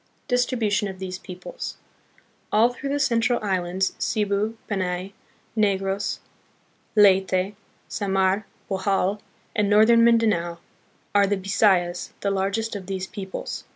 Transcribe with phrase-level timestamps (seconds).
[0.27, 1.77] Distribution of These Peoples.
[2.51, 5.13] All through the cen tral islands, Cebu, Panay,
[5.55, 6.17] Negros,
[6.95, 7.53] Leyte,
[7.87, 9.21] Samar, Bohol
[9.55, 10.57] and northern Min danao,
[11.13, 13.65] are the Bi sayas, the largest of these peoples.